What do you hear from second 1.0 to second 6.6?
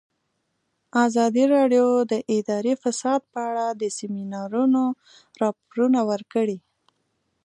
ازادي راډیو د اداري فساد په اړه د سیمینارونو راپورونه ورکړي.